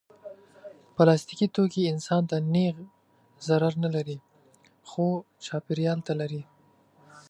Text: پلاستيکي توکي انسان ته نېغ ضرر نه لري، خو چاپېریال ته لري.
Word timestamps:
پلاستيکي 0.95 1.47
توکي 1.55 1.81
انسان 1.93 2.21
ته 2.29 2.37
نېغ 2.53 2.75
ضرر 3.47 3.73
نه 3.83 3.89
لري، 3.95 4.17
خو 4.89 5.05
چاپېریال 5.45 5.99
ته 6.07 6.13
لري. 6.19 6.41